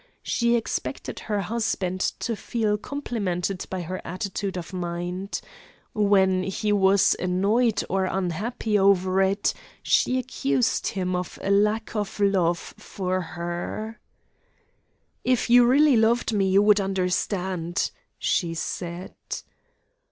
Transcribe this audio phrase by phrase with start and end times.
[0.23, 5.39] She expected her husband to feel complimented by her attitude of mind.
[5.93, 9.53] When he was annoyed or unhappy over it,
[9.83, 13.99] she accused him of a lack of love for her.
[15.23, 19.13] 'If you really loved me, you would understand,' she said.